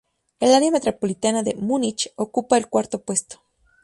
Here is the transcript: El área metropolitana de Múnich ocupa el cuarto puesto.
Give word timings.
El 0.39 0.53
área 0.55 0.71
metropolitana 0.71 1.43
de 1.43 1.53
Múnich 1.53 2.11
ocupa 2.15 2.57
el 2.57 2.69
cuarto 2.69 3.03
puesto. 3.03 3.43